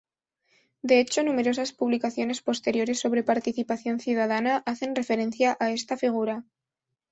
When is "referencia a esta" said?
4.95-5.95